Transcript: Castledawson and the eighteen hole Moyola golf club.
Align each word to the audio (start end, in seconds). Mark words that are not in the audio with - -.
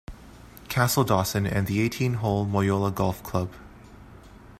Castledawson 0.67 1.45
and 1.47 1.67
the 1.67 1.79
eighteen 1.79 2.15
hole 2.15 2.43
Moyola 2.47 2.89
golf 2.91 3.21
club. 3.21 3.51